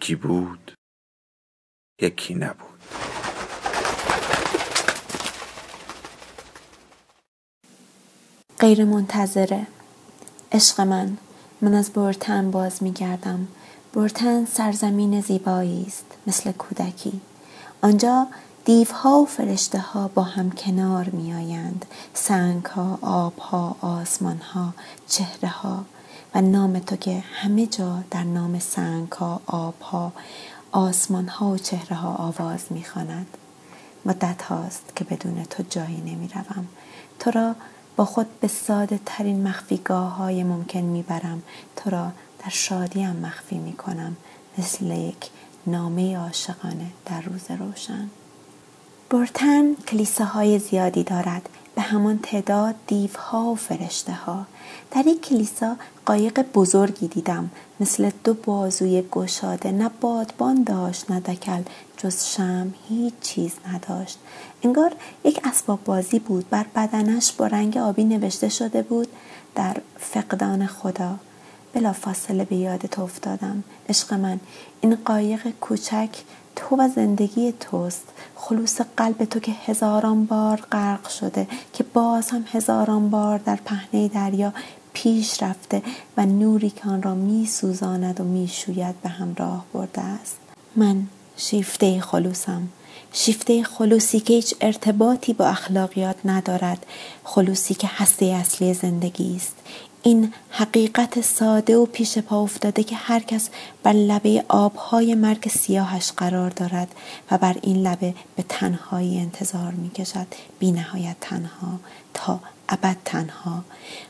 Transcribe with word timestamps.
یکی 0.00 0.14
بود 0.14 0.72
یکی 2.02 2.34
نبود. 2.34 2.80
غیر 8.58 8.84
منتظره 8.84 9.66
عشق 10.52 10.80
من 10.80 11.16
من 11.60 11.74
از 11.74 11.90
برتن 11.90 12.50
باز 12.50 12.82
می 12.82 12.92
گردم 12.92 13.48
برتن 13.92 14.44
سرزمین 14.44 15.20
زیبایی 15.20 15.84
است 15.86 16.06
مثل 16.26 16.52
کودکی. 16.52 17.20
آنجا 17.82 18.26
دیوها 18.64 19.18
و 19.18 19.26
فرشته 19.26 19.78
ها 19.78 20.08
با 20.08 20.22
هم 20.22 20.50
کنار 20.50 21.08
می 21.08 21.34
آیند 21.34 21.84
سنگ 22.14 22.64
ها 22.64 22.98
آب 23.02 23.38
ها 23.38 23.76
آسمان 23.80 24.38
ها 24.38 24.74
چهره 25.08 25.48
ها 25.48 25.84
و 26.34 26.40
نام 26.40 26.78
تو 26.78 26.96
که 26.96 27.24
همه 27.32 27.66
جا 27.66 28.04
در 28.10 28.24
نام 28.24 28.58
سنگ 28.58 29.12
ها 29.12 29.40
آب 29.46 29.80
ها 29.80 30.12
آسمان 30.72 31.28
ها 31.28 31.46
و 31.50 31.58
چهره 31.58 31.96
ها 31.96 32.14
آواز 32.14 32.60
می 32.70 32.84
خاند. 32.84 33.26
مدت 34.04 34.42
هاست 34.42 34.92
که 34.96 35.04
بدون 35.04 35.44
تو 35.44 35.62
جایی 35.70 36.00
نمی 36.00 36.28
روم. 36.28 36.66
تو 37.18 37.30
را 37.30 37.54
با 37.96 38.04
خود 38.04 38.40
به 38.40 38.48
ساده 38.48 39.00
ترین 39.06 39.48
مخفیگاه 39.48 40.16
های 40.16 40.44
ممکن 40.44 40.80
می 40.80 41.02
برم 41.02 41.42
تو 41.76 41.90
را 41.90 42.12
در 42.44 42.50
شادیم 42.50 43.16
مخفی 43.16 43.58
می 43.58 43.72
کنم 43.72 44.16
مثل 44.58 44.86
یک 44.86 45.30
نامه 45.66 46.18
عاشقانه 46.18 46.86
در 47.06 47.20
روز 47.20 47.50
روشن 47.50 48.10
برتن 49.10 49.74
کلیساهای 49.74 50.58
زیادی 50.58 51.04
دارد 51.04 51.48
همان 51.90 52.18
تعداد 52.22 52.74
دیوها 52.86 53.44
و 53.44 53.54
فرشته 53.54 54.12
ها 54.12 54.46
در 54.90 55.06
یک 55.06 55.20
کلیسا 55.20 55.76
قایق 56.06 56.42
بزرگی 56.54 57.08
دیدم 57.08 57.50
مثل 57.80 58.10
دو 58.24 58.34
بازوی 58.34 59.02
گشاده. 59.12 59.72
نه 59.72 59.90
بادبان 60.00 60.62
داشت 60.62 61.10
نه 61.10 61.20
دکل. 61.20 61.62
جز 61.96 62.24
شم 62.24 62.74
هیچ 62.88 63.14
چیز 63.20 63.52
نداشت. 63.72 64.18
انگار 64.62 64.92
یک 65.24 65.40
اسباب 65.44 65.84
بازی 65.84 66.18
بود. 66.18 66.50
بر 66.50 66.66
بدنش 66.76 67.32
با 67.32 67.46
رنگ 67.46 67.76
آبی 67.76 68.04
نوشته 68.04 68.48
شده 68.48 68.82
بود 68.82 69.08
در 69.54 69.76
فقدان 69.98 70.66
خدا. 70.66 71.16
بلا 71.72 71.92
فاصله 71.92 72.44
به 72.44 72.56
یاد 72.56 72.86
تو 72.86 73.02
افتادم. 73.02 73.64
عشق 73.88 74.14
من 74.14 74.40
این 74.80 74.94
قایق 75.04 75.50
کوچک 75.60 76.10
تو 76.56 76.76
و 76.76 76.88
زندگی 76.88 77.52
توست. 77.52 78.04
خلوص 78.36 78.80
قلب 78.96 79.24
تو 79.24 79.40
که 79.40 79.52
هزاران 79.52 80.24
بار 80.24 80.60
غرق 80.72 81.08
شده 81.08 81.46
که 81.72 81.84
باز 81.84 82.30
هم 82.30 82.44
هزاران 82.52 83.10
بار 83.10 83.38
در 83.38 83.58
پهنه 83.64 84.08
دریا 84.08 84.52
پیش 84.92 85.42
رفته 85.42 85.82
و 86.16 86.26
نوری 86.26 86.70
که 86.70 86.88
آن 86.88 87.02
را 87.02 87.14
می 87.14 87.46
سوزاند 87.46 88.20
و 88.20 88.24
می 88.24 88.48
شوید 88.48 89.02
به 89.02 89.08
همراه 89.08 89.64
برده 89.72 90.00
است. 90.00 90.36
من 90.76 91.06
شیفته 91.36 92.00
خلوصم. 92.00 92.68
شیفته 93.12 93.62
خلوصی 93.62 94.20
که 94.20 94.34
هیچ 94.34 94.54
ارتباطی 94.60 95.32
با 95.32 95.46
اخلاقیات 95.46 96.16
ندارد. 96.24 96.86
خلوصی 97.24 97.74
که 97.74 97.90
هسته 97.90 98.26
اصلی 98.26 98.74
زندگی 98.74 99.36
است. 99.36 99.54
این 100.02 100.32
حقیقت 100.50 101.20
ساده 101.20 101.76
و 101.76 101.86
پیش 101.86 102.18
پا 102.18 102.42
افتاده 102.42 102.82
که 102.82 102.96
هر 102.96 103.20
کس 103.20 103.50
بر 103.82 103.92
لبه 103.92 104.44
آبهای 104.48 105.14
مرگ 105.14 105.48
سیاهش 105.48 106.12
قرار 106.16 106.50
دارد 106.50 106.94
و 107.30 107.38
بر 107.38 107.56
این 107.62 107.76
لبه 107.76 108.14
به 108.36 108.44
تنهایی 108.48 109.18
انتظار 109.18 109.72
می 109.72 109.90
کشد 109.90 110.26
بی 110.58 110.72
نهایت 110.72 111.16
تنها 111.20 111.80
تا 112.14 112.40
ابد 112.68 112.96
تنها. 113.04 113.64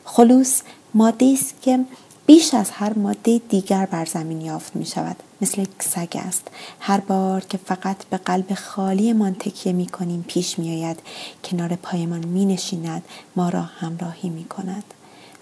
خلوص 0.04 0.62
ماده 0.94 1.26
است 1.26 1.54
که 1.62 1.84
بیش 2.26 2.54
از 2.54 2.70
هر 2.70 2.98
ماده 2.98 3.40
دیگر 3.48 3.86
بر 3.86 4.04
زمین 4.04 4.40
یافت 4.40 4.76
می 4.76 4.86
شود 4.86 5.16
مثل 5.40 5.60
یک 5.60 5.70
سگ 5.78 6.16
است. 6.16 6.48
هر 6.80 7.00
بار 7.00 7.40
که 7.40 7.58
فقط 7.58 8.04
به 8.04 8.16
قلب 8.16 8.54
خالی 8.54 9.12
من 9.12 9.34
تکیه 9.34 9.72
می 9.72 9.86
کنیم 9.86 10.24
پیش 10.28 10.58
می 10.58 10.84
آید 10.84 10.98
کنار 11.44 11.76
پایمان 11.76 12.24
می 12.24 12.46
نشیند 12.46 13.02
ما 13.36 13.48
را 13.48 13.62
همراهی 13.62 14.28
می 14.28 14.44
کند 14.44 14.84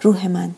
روح 0.02 0.26
من 0.26 0.50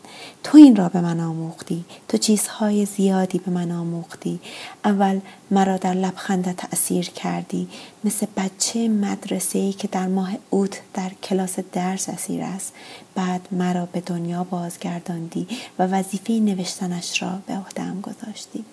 تو 0.43 0.57
این 0.57 0.75
را 0.75 0.89
به 0.89 1.01
من 1.01 1.19
آموختی 1.19 1.85
تو 2.07 2.17
چیزهای 2.17 2.85
زیادی 2.85 3.37
به 3.37 3.51
من 3.51 3.71
آموختی. 3.71 4.39
اول 4.85 5.19
مرا 5.51 5.77
در 5.77 5.93
لبخندت 5.93 6.55
تأثیر 6.55 7.09
کردی 7.09 7.67
مثل 8.03 8.25
بچه 8.37 8.87
مدرسه 8.87 9.59
ای 9.59 9.73
که 9.73 9.87
در 9.87 10.07
ماه 10.07 10.31
اوت 10.49 10.81
در 10.93 11.11
کلاس 11.23 11.59
درس 11.59 12.09
اسیر 12.09 12.41
است. 12.41 12.73
بعد 13.15 13.47
مرا 13.51 13.85
به 13.85 14.01
دنیا 14.01 14.43
بازگرداندی 14.43 15.47
و 15.79 15.87
وظیفه 15.87 16.33
نوشتنش 16.33 17.21
را 17.21 17.39
به 17.47 17.53
عهدهام 17.53 18.01
گذاشتی. 18.01 18.65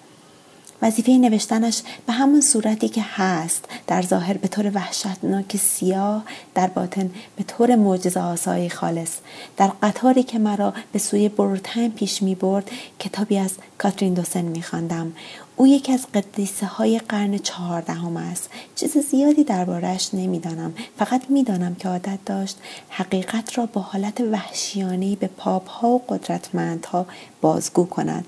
وظیفه 0.82 1.12
نوشتنش 1.12 1.82
به 2.06 2.12
همون 2.12 2.40
صورتی 2.40 2.88
که 2.88 3.02
هست. 3.04 3.64
در 3.86 4.02
ظاهر 4.02 4.36
به 4.36 4.48
طور 4.48 4.70
وحشتناک 4.74 5.56
سیاه 5.56 6.24
در 6.54 6.66
باطن 6.66 7.10
به 7.36 7.44
طور 7.44 7.76
معجزه 7.76 8.20
آسایی 8.20 8.70
خالص. 8.70 9.12
در 9.56 9.70
قطاری 9.82 10.22
که 10.22 10.38
مرا 10.38 10.74
به 10.92 10.98
سوی 10.98 11.28
برتن 11.28 11.88
پیش 11.88 12.22
می 12.22 12.34
برد 12.34 12.70
کتابی 12.98 13.38
از 13.38 13.50
کاترین 13.78 14.14
دوسن 14.14 14.42
می 14.42 14.62
خواندم. 14.62 15.12
او 15.56 15.66
یکی 15.66 15.92
از 15.92 16.06
قدیسه 16.14 16.66
های 16.66 16.98
قرن 16.98 17.38
چهاردهم 17.38 18.16
است. 18.16 18.50
چیز 18.76 18.98
زیادی 18.98 19.44
دربارهش 19.44 20.10
نمی‌دانم. 20.12 20.74
فقط 20.98 21.22
می‌دانم 21.28 21.74
که 21.74 21.88
عادت 21.88 22.18
داشت 22.26 22.56
حقیقت 22.88 23.58
را 23.58 23.66
با 23.66 23.80
حالت 23.80 24.20
وحشیانه 24.20 25.16
به 25.16 25.26
پاپ 25.26 25.68
ها 25.68 25.88
و 25.88 26.02
قدرتمندها 26.08 27.06
بازگو 27.40 27.84
کند. 27.84 28.24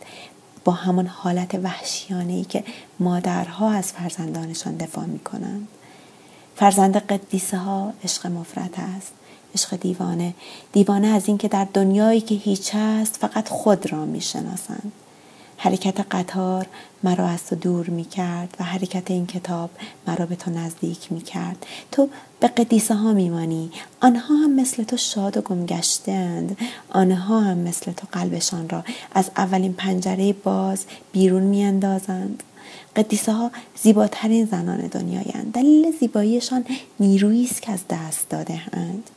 با 0.65 0.73
همان 0.73 1.07
حالت 1.07 1.55
وحشیانه 1.55 2.33
ای 2.33 2.45
که 2.45 2.65
مادرها 3.01 3.71
از 3.71 3.93
فرزندانشان 3.93 4.77
دفاع 4.77 5.05
می 5.05 5.19
کنند. 5.19 5.69
فرزند 6.57 6.97
قدیسه 6.97 7.57
ها 7.57 7.93
عشق 8.05 8.27
مفرد 8.27 8.75
است. 8.97 9.13
عشق 9.55 9.77
دیوانه 9.77 10.35
دیوانه 10.73 11.07
از 11.07 11.29
اینکه 11.29 11.49
در 11.49 11.67
دنیایی 11.75 12.21
که 12.21 12.35
هیچ 12.35 12.71
است 12.75 13.17
فقط 13.17 13.49
خود 13.49 13.93
را 13.93 14.05
می 14.05 14.21
شناسند. 14.21 14.93
حرکت 15.63 16.01
قطار 16.11 16.67
مرا 17.03 17.27
از 17.27 17.47
تو 17.47 17.57
دور 17.57 17.91
می 17.91 18.05
کرد 18.05 18.57
و 18.61 18.65
حرکت 18.65 19.11
این 19.11 19.27
کتاب 19.27 19.71
مرا 20.07 20.27
به 20.27 20.37
تو 20.37 20.51
نزدیک 20.51 21.13
می 21.13 21.21
کرد 21.21 21.67
تو 21.93 22.09
به 22.41 22.49
قدیسه 22.49 22.95
ها 22.95 23.13
می 23.13 23.31
مانی 23.31 23.71
آنها 24.01 24.35
هم 24.35 24.53
مثل 24.55 24.83
تو 24.83 24.97
شاد 24.97 25.37
و 25.37 25.41
گمگشتند 25.41 26.59
آنها 26.91 27.41
هم 27.41 27.59
مثل 27.59 27.93
تو 27.93 28.07
قلبشان 28.13 28.69
را 28.69 28.85
از 29.15 29.31
اولین 29.37 29.73
پنجره 29.73 30.33
باز 30.33 30.85
بیرون 31.13 31.43
می 31.43 31.65
اندازند 31.65 32.43
قدیسه 32.97 33.33
ها 33.33 33.51
زیباترین 33.83 34.45
زنان 34.45 34.79
دنیایند. 34.79 35.53
دلیل 35.55 35.99
زیباییشان 36.01 36.65
نیرویی 37.01 37.45
است 37.45 37.63
که 37.63 37.73
از 37.73 37.81
دست 37.91 38.29
داده 38.29 38.61
اند. 38.73 39.11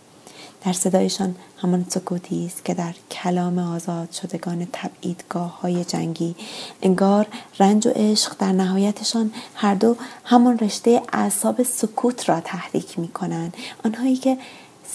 در 0.65 0.73
صدایشان 0.73 1.35
همان 1.57 1.85
سکوتی 1.89 2.45
است 2.45 2.65
که 2.65 2.73
در 2.73 2.93
کلام 3.11 3.59
آزاد 3.59 4.11
شدگان 4.11 4.67
تبعیدگاه 4.73 5.61
های 5.61 5.85
جنگی 5.85 6.35
انگار 6.81 7.27
رنج 7.59 7.87
و 7.87 7.91
عشق 7.95 8.35
در 8.39 8.51
نهایتشان 8.51 9.31
هر 9.55 9.75
دو 9.75 9.95
همان 10.23 10.59
رشته 10.59 11.01
اعصاب 11.13 11.63
سکوت 11.63 12.29
را 12.29 12.39
تحریک 12.39 12.99
می 12.99 13.07
کنند 13.07 13.57
آنهایی 13.85 14.15
که 14.15 14.37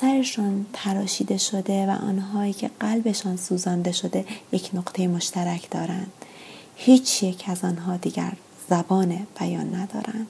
سرشان 0.01 0.67
تراشیده 0.73 1.39
شده 1.39 1.87
و 1.87 1.91
آنهایی 1.91 2.53
که 2.53 2.71
قلبشان 2.81 3.37
سوزانده 3.37 3.93
شده 3.93 4.25
یک 4.53 4.71
نقطه 4.75 5.09
مشترک 5.09 5.71
دارند. 5.71 6.13
هیچ 6.77 7.23
یک 7.23 7.45
از 7.47 7.65
آنها 7.65 7.97
دیگر 7.97 8.33
زبان 8.71 9.27
بیان 9.39 9.75
ندارند. 9.75 10.27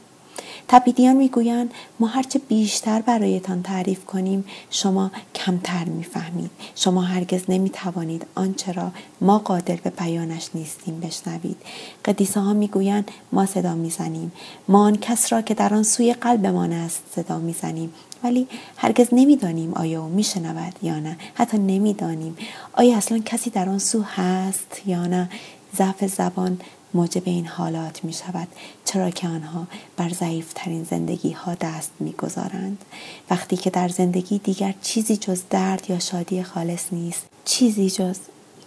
تبیدیان 0.69 1.17
می‌گویند 1.17 1.71
ما 2.01 2.07
هرچه 2.07 2.39
بیشتر 2.39 3.03
برایتان 3.03 3.63
تعریف 3.63 4.05
کنیم 4.05 4.45
شما 4.71 5.11
کمتر 5.35 5.85
می‌فهمید. 5.85 6.51
شما 6.75 7.03
هرگز 7.03 7.43
نمی‌توانید 7.49 8.27
آنچه 8.35 8.73
را 8.73 8.91
ما 9.21 9.39
قادر 9.39 9.77
به 9.77 9.91
بیانش 9.91 10.49
نیستیم 10.55 11.01
بشنوید. 11.01 11.57
قدیسه 12.05 12.41
ها 12.41 12.53
می‌گویند 12.53 13.11
ما 13.33 13.47
صدا 13.47 13.75
می‌زنیم. 13.75 14.33
ما 14.69 14.83
آن 14.85 14.97
کس 14.97 15.33
را 15.33 15.43
که 15.43 15.55
در 15.55 15.75
آن 15.75 15.83
سوی 15.83 16.13
قلبمان 16.13 16.73
است 16.73 17.03
صدا 17.15 17.39
می‌زنیم. 17.39 17.93
ولی 18.25 18.49
هرگز 18.77 19.09
نمی‌دانیم 19.13 19.75
آیا 19.75 20.03
او 20.03 20.09
میشنود 20.09 20.73
یا 20.83 21.01
نه. 21.01 21.17
حتی 21.35 21.59
نمی‌دانیم. 21.59 22.37
آیا 22.73 22.97
اصلا 22.97 23.19
کسی 23.19 23.51
در 23.51 23.69
آن 23.69 23.79
سو 23.79 24.03
هست 24.03 24.81
یا 24.87 25.07
نه. 25.07 25.31
ضعف 25.77 26.07
زبان 26.07 26.61
موجب 26.95 27.23
این 27.25 27.47
حالات 27.47 28.05
می 28.05 28.13
شود 28.13 28.49
چرا 28.85 29.11
که 29.11 29.29
آنها 29.29 29.67
بر 29.97 30.09
ضعیفترین 30.09 30.85
زندگی 30.85 31.31
ها 31.31 31.55
دست 31.55 31.91
می 32.01 32.13
گذارند. 32.13 32.85
وقتی 33.31 33.57
که 33.57 33.71
در 33.71 33.89
زندگی 33.89 34.39
دیگر 34.39 34.75
چیزی 34.83 35.17
جز 35.17 35.43
درد 35.51 35.91
یا 35.91 35.99
شادی 35.99 36.43
خالص 36.43 36.93
نیست 36.93 37.27
چیزی 37.45 37.91
جز 37.91 38.19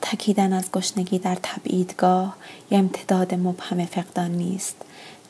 تکیدن 0.02 0.54
از 0.54 0.72
گشنگی 0.72 1.20
در 1.20 1.38
تبعیدگاه 1.44 2.36
یا 2.72 2.80
امتداد 2.80 3.34
مبهم 3.34 3.86
فقدان 3.86 4.32
نیست. 4.32 4.76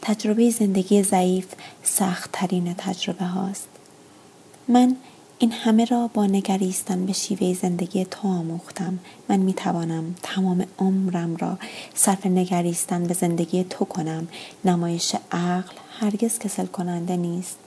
تجربه 0.02 0.50
زندگی 0.50 1.04
ضعیف 1.04 1.48
سختترین 1.84 2.74
تجربه 2.78 3.26
هاست. 3.26 3.68
من 4.68 4.96
این 5.42 5.52
همه 5.52 5.86
را 5.86 6.10
با 6.14 6.26
نگریستن 6.26 7.06
به 7.06 7.14
شیوه 7.14 7.54
زندگی 7.54 8.06
تو 8.06 8.28
آموختم. 8.28 9.00
من 9.30 9.40
می 9.40 9.54
توانم 9.54 10.16
تمام 10.24 10.66
عمرم 10.80 11.36
را 11.36 11.58
صرف 11.94 12.26
نگریستن 12.26 13.04
به 13.04 13.14
زندگی 13.14 13.64
تو 13.64 13.86
کنم. 13.86 14.28
نمایش 14.66 15.16
عقل 15.32 15.74
هرگز 16.00 16.40
کسل 16.40 16.66
کننده 16.66 17.18
نیست. 17.18 17.58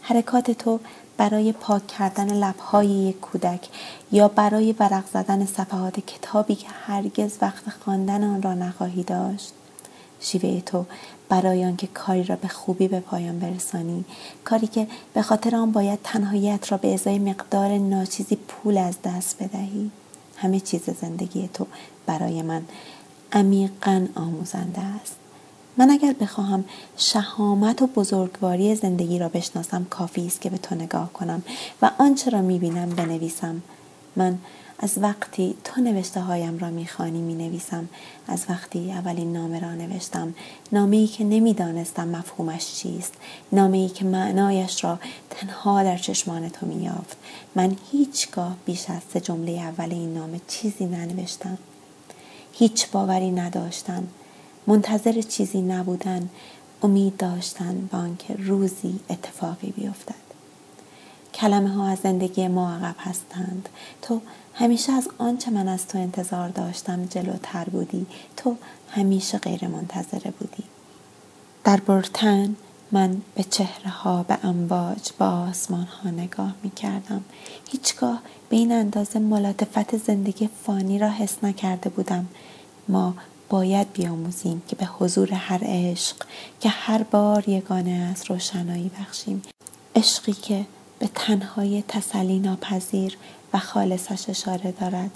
حرکات 0.00 0.50
تو 0.50 0.80
برای 1.16 1.52
پاک 1.52 1.86
کردن 1.86 2.32
لبهای 2.32 2.88
یک 2.88 3.20
کودک 3.20 3.68
یا 4.12 4.28
برای 4.28 4.74
ورق 4.78 5.04
زدن 5.12 5.46
صفحات 5.46 6.00
کتابی 6.00 6.54
که 6.54 6.68
هرگز 6.86 7.38
وقت 7.40 7.64
خواندن 7.84 8.24
آن 8.24 8.42
را 8.42 8.54
نخواهی 8.54 9.02
داشت. 9.02 9.52
شیوه 10.20 10.60
تو 10.60 10.86
برای 11.28 11.64
آنکه 11.64 11.86
کاری 11.86 12.24
را 12.24 12.36
به 12.36 12.48
خوبی 12.48 12.88
به 12.88 13.00
پایان 13.00 13.38
برسانی. 13.38 14.04
کاری 14.44 14.66
که 14.66 14.86
به 15.14 15.22
خاطر 15.22 15.56
آن 15.56 15.72
باید 15.72 15.98
تنهاییت 16.04 16.72
را 16.72 16.78
به 16.78 16.94
ازای 16.94 17.18
مقدار 17.18 17.78
ناچیزی 17.78 18.36
پول 18.36 18.78
از 18.78 18.94
دست 19.04 19.42
بدهی. 19.42 19.90
همه 20.36 20.60
چیز 20.60 20.82
زندگی 21.00 21.48
تو 21.54 21.66
برای 22.06 22.42
من 22.42 22.62
عمیقا 23.32 24.06
آموزنده 24.14 24.80
است. 24.80 25.16
من 25.76 25.90
اگر 25.90 26.12
بخواهم 26.12 26.64
شهامت 26.96 27.82
و 27.82 27.86
بزرگواری 27.86 28.74
زندگی 28.74 29.18
را 29.18 29.28
بشناسم 29.28 29.86
کافی 29.90 30.26
است 30.26 30.40
که 30.40 30.50
به 30.50 30.58
تو 30.58 30.74
نگاه 30.74 31.12
کنم 31.12 31.42
و 31.82 31.90
آنچه 31.98 32.30
را 32.30 32.42
می‌بینم 32.42 32.88
بنویسم. 32.90 33.62
من 34.16 34.38
از 34.78 34.98
وقتی 34.98 35.54
تو 35.64 35.80
نوشته 35.80 36.20
هایم 36.20 36.58
را 36.58 36.70
می‌خوانی 36.70 37.20
می 37.20 37.34
نویسم 37.34 37.88
از 38.28 38.44
وقتی 38.48 38.92
اولین 38.92 39.32
نامه 39.32 39.60
را 39.60 39.74
نوشتم 39.74 40.34
نامه 40.72 40.96
ای 40.96 41.06
که 41.06 41.24
نمی‌دانستم 41.24 42.08
مفهومش 42.08 42.74
چیست 42.74 43.14
نامه 43.52 43.78
ای 43.78 43.88
که 43.88 44.04
معنایش 44.04 44.84
را 44.84 44.98
تنها 45.30 45.82
در 45.82 45.96
چشمان 45.96 46.48
تو 46.48 46.66
میافت 46.66 47.16
من 47.54 47.76
هیچگاه 47.92 48.56
بیش 48.66 48.90
از 48.90 49.02
سه 49.12 49.20
جمله 49.20 49.52
اول 49.52 49.90
این 49.90 50.14
نامه 50.14 50.40
چیزی 50.48 50.86
ننوشتم. 50.86 51.58
هیچ 52.52 52.90
باوری 52.90 53.30
نداشتم. 53.30 54.06
منتظر 54.66 55.20
چیزی 55.22 55.62
نبودن. 55.62 56.28
امید 56.82 57.16
داشتن 57.16 57.88
به 57.92 57.96
آنکه 57.96 58.34
روزی 58.34 59.00
اتفاقی 59.10 59.70
بیفتد. 59.70 60.14
کلمه 61.34 61.68
ها 61.68 61.88
از 61.88 61.98
زندگی 61.98 62.48
ما 62.48 62.72
عقب 62.72 62.94
هستند. 62.98 63.68
تو 64.02 64.20
همیشه 64.54 64.92
از 64.92 65.08
آنچه 65.18 65.50
من 65.50 65.68
از 65.68 65.88
تو 65.88 65.98
انتظار 65.98 66.48
داشتم 66.48 67.04
جلوتر 67.04 67.64
بودی. 67.64 68.06
تو 68.36 68.56
همیشه 68.90 69.38
غیر 69.38 69.68
منتظره 69.68 70.30
بودی. 70.30 70.64
در 71.64 71.76
برتن 71.76 72.56
من 72.92 73.22
به 73.34 73.42
چهره 73.42 73.90
ها 73.90 74.22
به 74.22 74.38
امواج 74.42 75.12
به 75.18 75.24
آسمان 75.24 75.84
ها 75.84 76.10
نگاه 76.10 76.54
می 76.62 76.70
کردم 76.70 77.24
هیچگاه 77.70 78.22
به 78.48 78.56
این 78.56 78.72
اندازه 78.72 79.18
ملاتفت 79.18 79.96
زندگی 79.96 80.48
فانی 80.66 80.98
را 80.98 81.08
حس 81.08 81.36
نکرده 81.42 81.90
بودم. 81.90 82.26
ما 82.88 83.14
باید 83.48 83.92
بیاموزیم 83.92 84.62
که 84.68 84.76
به 84.76 84.86
حضور 84.86 85.32
هر 85.32 85.60
عشق 85.62 86.16
که 86.60 86.68
هر 86.68 87.02
بار 87.02 87.48
یگانه 87.48 88.08
است 88.12 88.30
روشنایی 88.30 88.90
بخشیم. 89.00 89.42
عشقی 89.96 90.32
که 90.32 90.66
به 90.98 91.10
تنهای 91.14 91.84
تسلی 91.88 92.38
ناپذیر 92.38 93.16
و 93.54 93.58
خالصش 93.58 94.28
اشاره 94.28 94.72
دارد. 94.72 95.10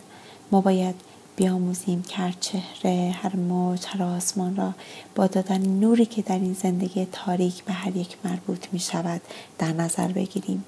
ما 0.53 0.61
باید 0.61 0.95
بیاموزیم 1.37 2.03
که 2.03 2.17
هر 2.17 2.35
چهره 2.41 3.15
هر 3.23 3.37
موج 3.37 3.85
هر 3.87 4.03
آسمان 4.03 4.57
را 4.57 4.75
با 5.15 5.27
دادن 5.27 5.67
نوری 5.67 6.07
که 6.07 6.23
در 6.23 6.39
این 6.39 6.53
زندگی 6.53 7.07
تاریک 7.13 7.65
به 7.65 7.73
هر 7.73 7.97
یک 7.97 8.17
مربوط 8.25 8.67
می 8.73 8.79
شود 8.79 9.21
در 9.59 9.73
نظر 9.73 10.09
بگیریم. 10.09 10.65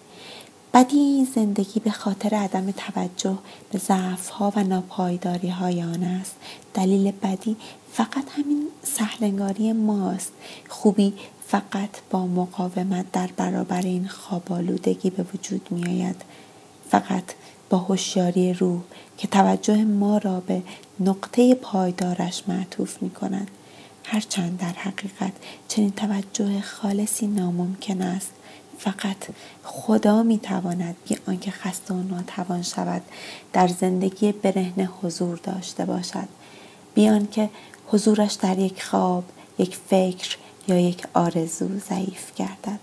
بدی 0.75 0.97
این 0.97 1.29
زندگی 1.35 1.81
به 1.81 1.91
خاطر 1.91 2.37
عدم 2.37 2.71
توجه 2.71 3.39
به 3.73 3.79
ضعف 3.79 4.41
و 4.41 4.63
ناپایداری 4.63 5.49
های 5.49 5.83
آن 5.83 6.03
است. 6.03 6.35
دلیل 6.75 7.11
بدی 7.11 7.57
فقط 7.93 8.25
همین 8.39 8.69
سهلنگاری 8.83 9.73
ماست. 9.73 10.33
خوبی 10.69 11.15
فقط 11.49 11.91
با 12.11 12.27
مقاومت 12.27 13.13
در 13.13 13.31
برابر 13.37 13.83
این 13.83 14.09
خوابالودگی 14.09 15.11
به 15.11 15.25
وجود 15.35 15.69
می 15.71 15.87
آید 15.87 16.23
فقط 16.91 17.25
با 17.71 17.79
هوشیاری 17.79 18.55
روح 18.55 18.81
که 19.19 19.29
توجه 19.29 19.85
ما 19.85 20.19
را 20.19 20.41
به 20.41 20.63
نقطه 21.01 21.55
پایدارش 21.55 22.43
معطوف 22.49 23.03
می 23.03 23.11
کند 23.11 23.51
هرچند 24.05 24.59
در 24.59 24.73
حقیقت 24.73 25.33
چنین 25.69 25.91
توجه 25.91 26.61
خالصی 26.61 27.27
ناممکن 27.27 28.03
است. 28.03 28.31
فقط 28.79 29.17
خدا 29.65 30.23
می 30.23 30.39
تواند 30.39 30.97
بی 31.09 31.17
آنکه 31.29 31.51
خسته 31.51 31.95
و 31.95 32.03
ناتوان 32.03 32.63
شود 32.63 33.03
در 33.53 33.69
زندگی 33.69 34.33
برهنه 34.33 34.91
حضور 35.03 35.37
داشته 35.37 35.85
باشد. 35.85 36.29
بیان 36.95 37.27
که 37.27 37.51
حضورش 37.87 38.33
در 38.33 38.59
یک 38.59 38.83
خواب 38.83 39.25
یک 39.59 39.77
فکر 39.77 40.37
یا 40.69 40.79
یک 40.79 41.07
آرزو 41.15 41.79
ضعیف 41.79 42.35
گردد. 42.35 42.81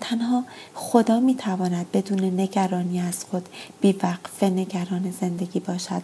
تنها 0.00 0.44
خدا 0.74 1.20
می 1.20 1.34
تواند 1.34 1.92
بدون 1.92 2.40
نگرانی 2.40 3.00
از 3.00 3.24
خود 3.24 3.48
بیوقفه 3.80 4.46
نگران 4.46 5.10
زندگی 5.20 5.60
باشد. 5.60 6.02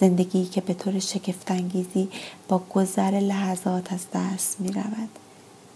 زندگی 0.00 0.44
که 0.44 0.60
به 0.60 0.74
طور 0.74 0.98
شگفتانگیزی 0.98 2.08
با 2.48 2.58
گذر 2.58 3.10
لحظات 3.10 3.92
از 3.92 4.06
دست 4.14 4.60
می 4.60 4.72
رود 4.72 5.08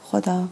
خدا 0.03 0.49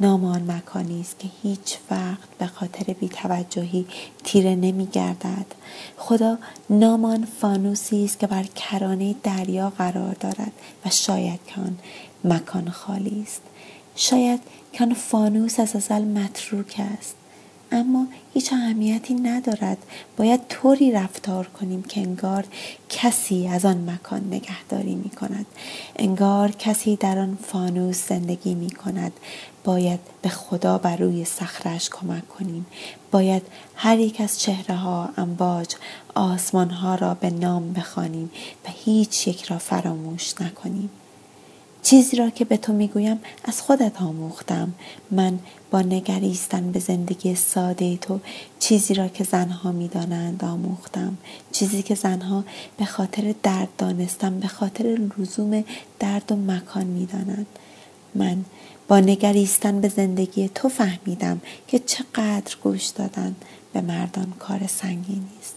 نامان 0.00 0.50
مکانی 0.50 1.00
است 1.00 1.18
که 1.18 1.28
هیچ 1.42 1.78
وقت 1.90 2.28
به 2.38 2.46
خاطر 2.46 2.92
بیتوجهی 2.92 3.86
تیره 4.24 4.54
نمی 4.54 4.86
گردد 4.86 5.46
خدا 5.96 6.38
نامان 6.70 7.24
فانوسی 7.40 8.04
است 8.04 8.18
که 8.18 8.26
بر 8.26 8.42
کرانه 8.42 9.14
دریا 9.22 9.70
قرار 9.70 10.14
دارد 10.14 10.52
و 10.86 10.90
شاید 10.90 11.40
که 11.46 11.60
آن 11.60 11.78
مکان 12.24 12.70
خالی 12.70 13.22
است. 13.22 13.42
شاید 13.96 14.40
کان 14.78 14.94
فانوس 14.94 15.60
از 15.60 15.76
ازل 15.76 16.02
متروک 16.02 16.80
است. 16.98 17.14
اما 17.72 18.06
هیچ 18.34 18.52
اهمیتی 18.52 19.14
ندارد. 19.14 19.78
باید 20.16 20.48
طوری 20.48 20.92
رفتار 20.92 21.46
کنیم 21.46 21.82
که 21.82 22.00
انگار 22.00 22.44
کسی 22.88 23.48
از 23.48 23.64
آن 23.64 23.90
مکان 23.90 24.26
نگهداری 24.26 24.94
می 24.94 25.10
کند 25.10 25.46
انگار 25.96 26.50
کسی 26.50 26.96
در 26.96 27.18
آن 27.18 27.38
فانوس 27.42 28.08
زندگی 28.08 28.54
می 28.54 28.70
کند 28.70 29.12
باید 29.64 30.00
به 30.22 30.28
خدا 30.28 30.78
بر 30.78 30.96
روی 30.96 31.24
صخرش 31.24 31.90
کمک 31.90 32.28
کنیم. 32.28 32.66
باید 33.10 33.42
هر 33.74 33.98
یک 33.98 34.20
از 34.20 34.40
چهره 34.40 34.76
ها 34.76 35.08
امواج 35.16 35.74
آسمان 36.14 36.70
ها 36.70 36.94
را 36.94 37.14
به 37.14 37.30
نام 37.30 37.72
بخوانیم 37.72 38.30
و 38.64 38.68
هیچ 38.84 39.28
یک 39.28 39.42
را 39.42 39.58
فراموش 39.58 40.40
نکنیم. 40.40 40.90
چیزی 41.86 42.16
را 42.16 42.30
که 42.30 42.44
به 42.44 42.56
تو 42.56 42.72
می‌گویم 42.72 43.18
از 43.44 43.62
خودت 43.62 44.02
آموختم. 44.02 44.72
من 45.10 45.38
با 45.70 45.80
نگریستن 45.80 46.72
به 46.72 46.78
زندگی 46.78 47.34
ساده 47.34 47.96
تو 47.96 48.20
چیزی 48.58 48.94
را 48.94 49.08
که 49.08 49.24
زنها 49.24 49.72
می‌دانند 49.72 50.44
آموختم. 50.44 51.16
چیزی 51.52 51.82
که 51.82 51.94
زنها 51.94 52.44
به 52.78 52.84
خاطر 52.84 53.34
درد 53.42 53.68
دانستم 53.78 54.40
به 54.40 54.48
خاطر 54.48 54.98
لزوم 55.18 55.64
درد 55.98 56.32
و 56.32 56.36
مکان 56.36 56.86
می‌دانند. 56.86 57.46
من 58.14 58.44
با 58.88 59.00
نگریستن 59.00 59.80
به 59.80 59.88
زندگی 59.88 60.48
تو 60.54 60.68
فهمیدم 60.68 61.40
که 61.68 61.78
چقدر 61.78 62.56
گوش 62.62 62.86
دادن 62.86 63.36
به 63.72 63.80
مردان 63.80 64.32
کار 64.38 64.66
سنگینی 64.66 65.30
است 65.40 65.55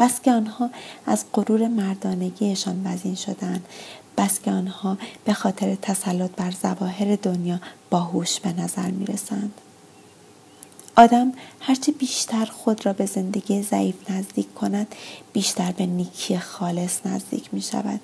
بس 0.00 0.20
که 0.20 0.32
آنها 0.32 0.70
از 1.06 1.24
غرور 1.32 1.68
مردانگیشان 1.68 2.82
وزین 2.84 3.14
شدند 3.14 3.66
بس 4.18 4.40
که 4.40 4.50
آنها 4.50 4.98
به 5.24 5.32
خاطر 5.32 5.74
تسلط 5.74 6.30
بر 6.30 6.50
زواهر 6.50 7.16
دنیا 7.22 7.60
باهوش 7.90 8.40
به 8.40 8.52
نظر 8.52 8.90
می 8.90 9.06
رسند. 9.06 9.54
آدم 10.96 11.32
هرچه 11.60 11.92
بیشتر 11.92 12.44
خود 12.44 12.86
را 12.86 12.92
به 12.92 13.06
زندگی 13.06 13.62
ضعیف 13.62 14.10
نزدیک 14.10 14.54
کند 14.54 14.94
بیشتر 15.32 15.72
به 15.72 15.86
نیکی 15.86 16.38
خالص 16.38 17.06
نزدیک 17.06 17.48
می 17.52 17.62
شود 17.62 18.00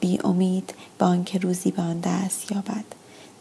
بی 0.00 0.18
امید 0.24 0.74
به 0.98 1.04
آنکه 1.04 1.38
روزی 1.38 1.70
به 1.70 1.82
آن 1.82 2.00
دست 2.00 2.52
یابد 2.52 2.84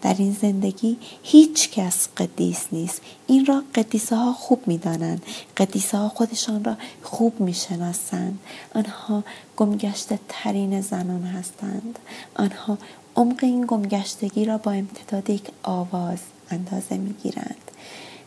در 0.06 0.16
این 0.18 0.38
زندگی 0.42 0.98
هیچ 1.24 1.70
کس 1.70 2.08
قدیس 2.18 2.66
نیست. 2.72 3.02
این 3.28 3.46
را 3.46 3.64
قدیسه 3.76 4.16
ها 4.16 4.34
خوب 4.34 4.68
می 4.68 4.78
دانند 4.78 5.26
قدیسه 5.58 5.98
ها 5.98 6.10
خودشان 6.10 6.64
را 6.64 6.78
خوب 7.04 7.40
می 7.40 7.54
شناسند 7.54 8.40
آنها 8.76 9.24
گمگشته 9.58 10.20
ترین 10.30 10.82
زنان 10.82 11.24
هستند. 11.24 12.00
آنها 12.36 12.78
عمق 13.16 13.40
این 13.44 13.66
گمگشتگی 13.68 14.46
را 14.46 14.58
با 14.58 14.72
امتداد 14.72 15.30
یک 15.30 15.48
آواز 15.64 16.20
اندازه 16.50 16.98
می 16.98 17.14
گیرند 17.24 17.72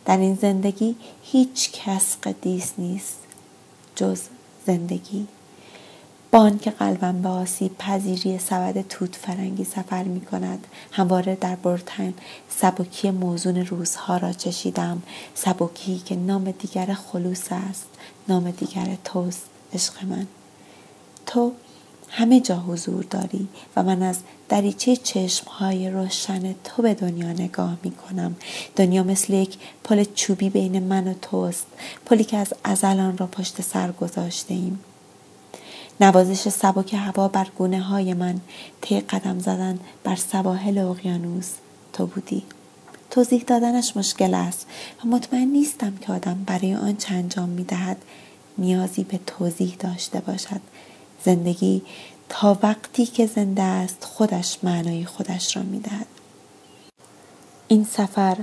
در 0.04 0.18
این 0.18 0.34
زندگی 0.34 0.96
هیچ 1.22 1.70
کس 1.72 2.16
قدیس 2.22 2.72
نیست 2.78 3.18
جز 3.96 4.20
زندگی 4.66 5.26
بان 6.30 6.58
که 6.58 6.70
قلبم 6.70 7.22
به 7.22 7.28
آسیب 7.28 7.78
پذیری 7.78 8.38
سبد 8.38 8.88
توت 8.88 9.16
فرنگی 9.16 9.64
سفر 9.64 10.02
می 10.02 10.20
کند. 10.20 10.66
همواره 10.92 11.34
در 11.34 11.56
برتن 11.56 12.14
سبکی 12.48 13.10
موزون 13.10 13.56
روزها 13.56 14.16
را 14.16 14.32
چشیدم. 14.32 15.02
سبکی 15.34 15.98
که 15.98 16.16
نام 16.16 16.50
دیگر 16.50 16.94
خلوص 16.94 17.44
است 17.50 17.86
نام 18.28 18.50
دیگر 18.50 18.96
توست 19.04 19.42
عشق 19.74 20.04
من. 20.04 20.26
تو 21.26 21.52
همه 22.08 22.40
جا 22.40 22.56
حضور 22.56 23.04
داری 23.04 23.48
و 23.76 23.82
من 23.82 24.02
از 24.02 24.18
دریچه 24.48 24.96
چشمهای 24.96 25.90
روشن 25.90 26.54
تو 26.64 26.82
به 26.82 26.94
دنیا 26.94 27.32
نگاه 27.32 27.76
می 27.82 27.90
کنم. 27.90 28.36
دنیا 28.76 29.02
مثل 29.02 29.32
یک 29.32 29.58
پل 29.84 30.04
چوبی 30.14 30.50
بین 30.50 30.82
من 30.82 31.08
و 31.08 31.14
توست 31.22 31.66
پلی 32.06 32.24
که 32.24 32.36
از 32.36 32.52
ازلان 32.64 33.18
را 33.18 33.26
پشت 33.26 33.62
سر 33.62 33.92
گذاشته 33.92 34.54
ایم 34.54 34.80
نوازش 36.00 36.48
سبک 36.48 36.94
هوا 36.94 37.28
بر 37.28 37.48
گونه 37.58 37.80
های 37.80 38.14
من 38.14 38.40
طی 38.80 39.00
قدم 39.00 39.38
زدن 39.38 39.78
بر 40.04 40.16
سواحل 40.16 40.78
اقیانوس. 40.78 41.50
تو 41.92 42.06
بودی. 42.06 42.42
توضیح 43.10 43.44
دادنش 43.46 43.96
مشکل 43.96 44.34
است 44.34 44.66
و 45.04 45.08
مطمئن 45.08 45.48
نیستم 45.48 45.96
که 45.96 46.12
آدم 46.12 46.44
برای 46.46 46.74
آنچه 46.74 47.14
انجام 47.14 47.48
می 47.48 47.64
دهد 47.64 47.96
نیازی 48.58 49.04
به 49.04 49.20
توضیح 49.26 49.76
داشته 49.78 50.20
باشد. 50.20 50.60
زندگی 51.24 51.82
تا 52.28 52.58
وقتی 52.62 53.06
که 53.06 53.26
زنده 53.26 53.62
است 53.62 54.04
خودش 54.04 54.58
معنای 54.62 55.04
خودش 55.04 55.56
را 55.56 55.62
می 55.62 55.80
دهد. 55.80 56.06
این 57.68 57.84
سفر 57.84 58.36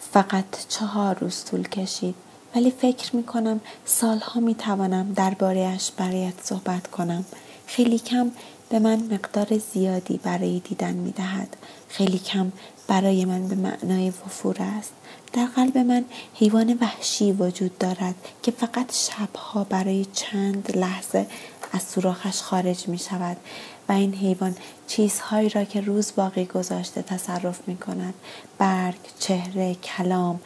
فقط 0.00 0.66
چهار 0.68 1.18
روز 1.18 1.44
طول 1.44 1.68
کشید. 1.68 2.14
ولی 2.54 2.70
فکر 2.70 3.16
می 3.16 3.22
کنم 3.22 3.60
سالها 3.84 4.40
می 4.40 4.54
توانم 4.54 5.12
دربارهش 5.12 5.90
برایت 5.96 6.34
صحبت 6.42 6.86
کنم. 6.86 7.24
خیلی 7.66 7.98
کم 7.98 8.30
به 8.68 8.78
من 8.78 9.02
مقدار 9.10 9.58
زیادی 9.58 10.20
برای 10.22 10.60
دیدن 10.60 10.92
می 10.92 11.10
دهد 11.10 11.56
خیلی 11.88 12.18
کم 12.18 12.52
برای 12.88 13.24
من 13.24 13.48
به 13.48 13.54
معنای 13.54 14.08
وفور 14.08 14.56
است. 14.60 14.92
در 15.32 15.46
قلب 15.46 15.78
من 15.78 16.04
حیوان 16.34 16.78
وحشی 16.80 17.32
وجود 17.32 17.78
دارد 17.78 18.14
که 18.42 18.50
فقط 18.50 18.94
شبها 18.94 19.64
برای 19.64 20.06
چند 20.12 20.76
لحظه 20.76 21.26
از 21.72 21.82
سوراخش 21.82 22.42
خارج 22.42 22.88
می 22.88 22.98
شود 22.98 23.36
و 23.88 23.92
این 23.92 24.14
حیوان 24.14 24.56
چیزهایی 24.86 25.48
را 25.48 25.64
که 25.64 25.80
روز 25.80 26.12
باقی 26.16 26.44
گذاشته 26.44 27.02
تصرف 27.02 27.60
می 27.66 27.76
کند 27.76 28.14
برگ، 28.58 28.98
چهره، 29.18 29.74
کلام 29.74 30.40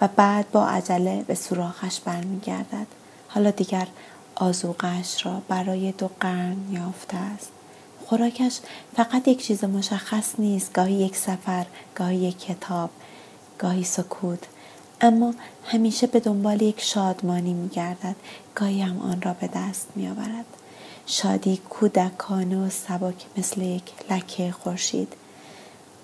و 0.00 0.08
بعد 0.16 0.50
با 0.50 0.66
عجله 0.66 1.22
به 1.22 1.34
سوراخش 1.34 2.00
برمیگردد. 2.00 2.86
حالا 3.28 3.50
دیگر 3.50 3.86
آزوقش 4.34 5.26
را 5.26 5.42
برای 5.48 5.92
دو 5.92 6.10
قرن 6.20 6.56
یافته 6.70 7.16
است. 7.16 7.48
خوراکش 8.06 8.60
فقط 8.96 9.28
یک 9.28 9.46
چیز 9.46 9.64
مشخص 9.64 10.34
نیست 10.38 10.72
گاهی 10.72 10.94
یک 10.94 11.16
سفر 11.16 11.66
گاهی 11.94 12.16
یک 12.16 12.38
کتاب 12.40 12.90
گاهی 13.58 13.84
سکوت. 13.84 14.38
اما 15.00 15.34
همیشه 15.64 16.06
به 16.06 16.20
دنبال 16.20 16.62
یک 16.62 16.80
شادمانی 16.80 17.54
می 17.54 17.68
گردد 17.68 18.16
گاهی 18.54 18.82
هم 18.82 18.98
آن 18.98 19.22
را 19.22 19.32
به 19.32 19.46
دست 19.54 19.88
می 19.96 20.08
آورد 20.08 20.44
شادی 21.06 21.56
کودکانه 21.56 22.66
و 22.66 22.70
سبک 22.70 23.26
مثل 23.36 23.60
یک 23.60 23.82
لکه 24.10 24.50
خورشید. 24.50 25.12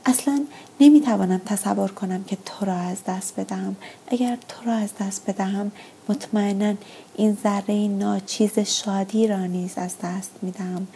اصلا 0.09 0.45
نمی‌توانم 0.81 1.41
تصور 1.47 1.91
کنم 1.91 2.25
که 2.25 2.39
تو 2.45 2.65
را 2.65 2.77
از 2.77 3.05
دست 3.07 3.41
بدهم. 3.41 3.77
اگر 4.09 4.39
تو 4.49 4.65
را 4.67 4.73
از 4.73 4.91
دست 5.01 5.23
بدهم 5.27 5.73
مطمئنا 6.09 6.75
این 7.15 7.39
ذره 7.43 7.89
ناچیز 7.89 8.59
شادی 8.59 9.27
را 9.27 9.47
نیز 9.47 9.79
از 9.79 9.95
دست 10.03 10.31
می‌دهم. 10.43 10.87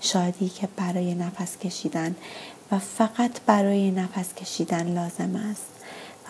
شادی 0.00 0.48
که 0.48 0.68
برای 0.76 1.14
نفس 1.14 1.58
کشیدن 1.58 2.14
و 2.72 2.78
فقط 2.78 3.40
برای 3.46 3.90
نفس 3.90 4.34
کشیدن 4.34 4.94
لازم 4.94 5.36
است. 5.50 5.70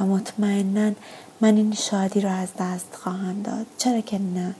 و 0.01 0.07
مطمئنا 0.07 0.93
من 1.41 1.57
این 1.57 1.75
شادی 1.75 2.21
را 2.21 2.33
از 2.33 2.49
دست 2.59 2.95
خواهم 2.95 3.43
داد. 3.43 3.67
چرا 3.79 4.01
که 4.01 4.19
نه. 4.19 4.55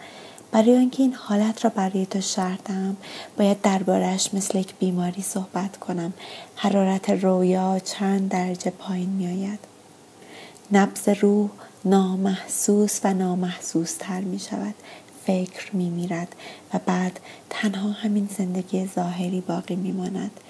برای 0.53 0.71
اینکه 0.71 1.03
این 1.03 1.15
حالت 1.15 1.65
را 1.65 1.71
برای 1.71 2.07
تو 2.07 2.21
شرح 2.21 2.59
دهم 2.65 2.97
باید 3.39 3.61
دربارهش 3.61 4.31
مثل 4.33 4.59
یک 4.59 4.75
بیماری 4.79 5.23
صحبت 5.23 5.77
کنم. 5.77 6.13
حرارت 6.57 7.11
رویا 7.11 7.79
چند 7.79 8.29
درجه 8.29 8.71
پایین 8.71 9.09
میآید؟ 9.09 9.59
نبز 10.73 11.09
روح 11.09 11.51
نامحسوس 11.85 13.01
و 13.05 13.15
نامحسوس 13.15 13.95
تر 13.95 14.21
می 14.21 14.39
شود 14.39 14.75
فکر 15.27 15.77
می 15.77 15.91
میرد 15.91 16.37
و 16.75 16.81
بعد 16.87 17.21
تنها 17.51 17.91
همین 17.91 18.29
زندگی 18.39 18.87
ظاهری 18.95 19.41
باقی 19.41 19.77
می 19.77 19.93
ماند. 19.93 20.41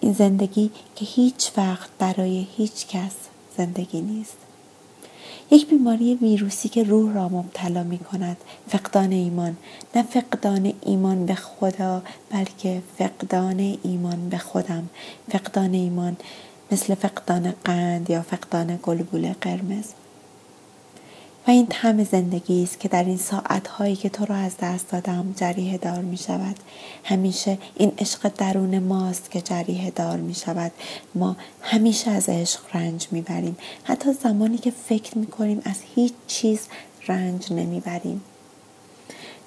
این 0.00 0.12
زندگی 0.12 0.70
که 0.96 1.04
هیچ 1.04 1.52
وقت 1.56 1.90
برای 1.98 2.46
هیچ 2.56 2.86
کس 2.86 3.14
زندگی 3.56 4.00
نیست. 4.00 4.36
یک 5.52 5.68
بیماری 5.68 6.14
ویروسی 6.14 6.68
که 6.68 6.82
روح 6.82 7.14
را 7.14 7.28
مبتلا 7.28 7.82
می 7.82 7.98
کند 7.98 8.36
فقدان 8.68 9.12
ایمان. 9.12 9.56
نه 9.96 10.02
فقدان 10.02 10.72
ایمان 10.80 11.26
به 11.26 11.34
خدا 11.34 12.02
بلکه 12.30 12.82
فقدان 12.98 13.78
ایمان 13.82 14.28
به 14.28 14.38
خودم. 14.38 14.88
فقدان 15.32 15.74
ایمان 15.74 16.16
مثل 16.70 16.94
فقدان 16.94 17.54
قند 17.64 18.10
یا 18.10 18.22
فقدان 18.22 18.78
گلبول 18.82 19.32
قرمز. 19.40 19.84
و 21.46 21.50
این 21.50 21.66
طعم 21.66 22.04
زندگی 22.04 22.62
است 22.62 22.80
که 22.80 22.88
در 22.88 23.04
این 23.04 23.16
ساعت 23.16 23.68
هایی 23.68 23.96
که 23.96 24.08
تو 24.08 24.24
را 24.24 24.34
از 24.34 24.56
دست 24.60 24.90
دادم 24.90 25.34
جریه 25.36 25.78
دار 25.78 25.98
می 25.98 26.16
شود. 26.16 26.56
همیشه 27.04 27.58
این 27.76 27.92
عشق 27.98 28.28
درون 28.28 28.78
ماست 28.78 29.30
که 29.30 29.40
جریه 29.40 29.90
دار 29.90 30.16
می 30.16 30.34
شود. 30.34 30.72
ما 31.14 31.36
همیشه 31.62 32.10
از 32.10 32.28
عشق 32.28 32.60
رنج 32.74 33.06
می 33.10 33.20
بریم. 33.20 33.56
حتی 33.84 34.12
زمانی 34.12 34.58
که 34.58 34.70
فکر 34.70 35.18
می 35.18 35.26
کنیم 35.26 35.62
از 35.64 35.76
هیچ 35.94 36.12
چیز 36.26 36.60
رنج 37.08 37.52
نمی 37.52 37.80
بریم. 37.80 38.20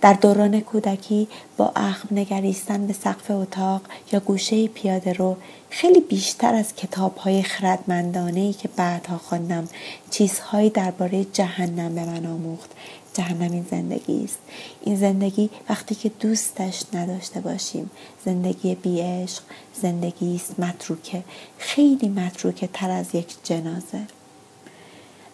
در 0.02 0.14
دوران 0.14 0.60
کودکی 0.60 1.28
با 1.58 1.72
اخم 1.76 2.08
نگریستن 2.12 2.88
به 2.88 2.94
سقف 2.94 3.32
اتاق 3.32 3.82
یا 4.12 4.20
گوشه 4.20 4.68
پیاده 4.68 5.14
رو 5.14 5.38
خیلی 5.70 6.00
بیشتر 6.00 6.56
از 6.56 6.76
کتاب 6.76 7.18
های 7.18 7.44
خردمندانه 7.44 8.54
که 8.54 8.68
بعدها 8.68 9.18
خواندم 9.18 9.68
چیزهایی 10.12 10.70
درباره 10.70 11.24
جهنم 11.24 11.96
به 11.96 12.06
من 12.06 12.26
آموخت. 12.26 12.72
جهنم 13.14 13.52
این 13.52 13.66
زندگی 13.72 14.24
است. 14.24 14.38
این 14.82 14.96
زندگی 14.96 15.50
وقتی 15.70 15.96
که 15.96 16.12
دوستش 16.20 16.84
نداشته 16.94 17.40
باشیم. 17.40 17.90
زندگی 18.26 18.76
بیعشق 18.76 19.44
زندگی 19.82 20.36
است 20.36 20.60
متروکه. 20.60 21.24
خیلی 21.58 22.10
متروکه 22.10 22.70
تر 22.74 22.90
از 22.90 23.16
یک 23.16 23.36
جنازه. 23.44 24.02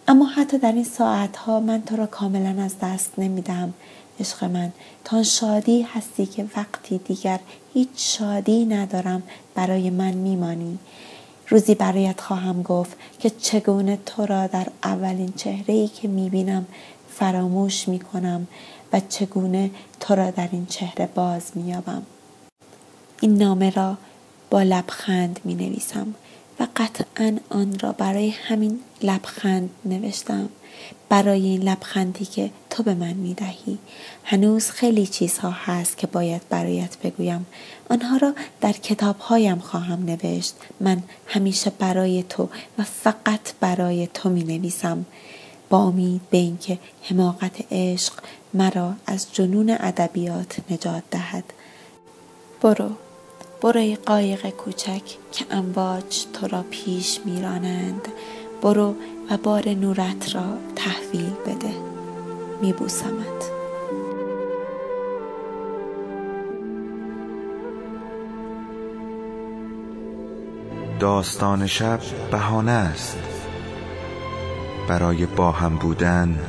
اما 0.08 0.25
حتی 0.25 0.58
در 0.58 0.72
این 0.72 0.84
ساعتها 0.84 1.60
من 1.60 1.82
تو 1.82 1.96
را 1.96 2.06
کاملا 2.06 2.63
از 2.63 2.75
دست 2.82 3.12
نمیدم 3.18 3.74
عشق 4.20 4.44
من. 4.44 4.72
تا 5.03 5.24
شادی 5.24 5.82
هستی 5.82 6.25
که 6.25 6.46
وقتی 6.56 6.98
دیگر 6.98 7.39
هیچ 7.74 7.89
شادی 7.96 8.65
ندارم 8.65 9.24
برای 9.56 9.89
من 9.89 10.12
میمانی. 10.12 10.80
روزی 11.50 11.75
برایت 11.75 12.22
خواهم 12.22 12.63
گفت 12.63 12.98
که 13.20 13.30
چگونه 13.30 14.00
تو 14.06 14.25
را 14.25 14.48
در 14.48 14.68
اولین 14.84 15.34
چهره 15.36 15.74
ای 15.74 15.88
که 15.88 16.08
می‌بینم 16.08 16.65
فراموش 17.10 17.88
می‌کنم 17.88 18.48
و 18.94 19.01
چگونه 19.10 19.72
تو 20.00 20.15
را 20.15 20.32
در 20.32 20.50
این 20.51 20.65
چهره 20.65 21.10
باز 21.15 21.51
مییابم. 21.56 22.03
این 23.22 23.38
نامه 23.38 23.70
را 23.70 23.98
با 24.50 24.62
لبخند 24.63 25.39
می 25.44 25.56
نویسم 25.56 26.15
و 26.62 26.68
قطعا 26.75 27.38
آن 27.50 27.80
را 27.80 27.91
برای 27.91 28.30
همین 28.30 28.80
لبخند 29.03 29.70
نوشتم. 29.86 30.50
برای 31.10 31.41
این 31.41 31.62
لبخندی 31.62 32.25
که 32.25 32.51
تو 32.70 32.84
به 32.84 32.94
من 32.94 33.13
می 33.13 33.34
دهی 33.34 33.77
هنوز 34.24 34.70
خیلی 34.70 35.08
چیزها 35.08 35.50
هست 35.50 35.98
که 35.98 36.08
باید 36.08 36.41
برایت 36.50 36.98
بگویم. 36.98 37.46
آنها 37.89 38.18
را 38.18 38.34
در 38.62 38.72
کتابهایم 38.72 39.60
خواهم 39.60 40.06
نوشت. 40.06 40.56
من 40.80 41.03
همیشه 41.27 41.72
برای 41.80 42.24
تو 42.24 42.50
و 42.77 42.84
فقط 42.84 43.53
برای 43.60 44.08
تو 44.08 44.30
می 44.30 44.44
نویسم 44.44 45.06
با 45.70 45.84
امید 45.84 46.22
به 46.30 46.38
اینکه 46.38 46.80
حماقت 47.03 47.56
عشق 47.72 48.13
مرا 48.53 48.94
از 49.08 49.27
جنون 49.34 49.77
ادبیات 49.80 50.58
نجات 50.72 51.03
دهد. 51.12 51.44
برو. 52.62 53.11
برو 53.62 53.80
ای 53.80 53.96
قایق 53.96 54.50
کوچک 54.50 55.01
که 55.32 55.46
امواج 55.51 56.25
تو 56.34 56.48
را 56.48 56.63
پیش 56.72 57.20
میرانند. 57.25 58.08
برو 58.62 58.96
و 59.30 59.38
بار 59.38 59.70
نورت 59.70 60.36
را 60.36 60.44
تحویل 60.75 61.34
بده. 61.48 61.74
میبوسمت. 62.62 63.51
داستان 71.00 71.68
شب 71.68 72.00
بهانه 72.32 72.72
است. 72.72 73.18
برای 74.88 75.25
با 75.25 75.51
هم 75.51 75.75
بودن 75.75 76.39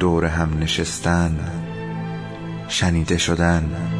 دور 0.00 0.24
هم 0.24 0.58
نشستن 0.58 1.38
شنیده 2.68 3.18
شدن. 3.18 3.99